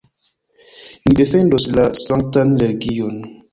Ni 1.09 1.13
defendos 1.19 1.69
la 1.77 1.87
sanktan 2.07 2.59
religion! 2.65 3.25